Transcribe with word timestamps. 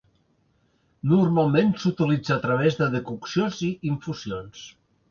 Normalment 1.11 1.69
s'utilitza 1.83 2.35
a 2.37 2.41
través 2.47 2.81
de 2.81 2.91
decoccions 2.99 3.65
i 3.71 3.75
infusions. 3.95 4.69